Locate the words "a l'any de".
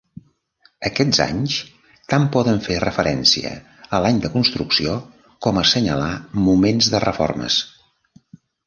3.99-4.35